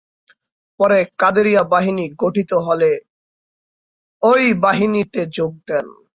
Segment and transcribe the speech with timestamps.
[0.79, 2.91] পরে কাদেরিয়া বাহিনী গঠিত হলে
[4.23, 5.87] ওই বাহিনীতে যোগ দেন।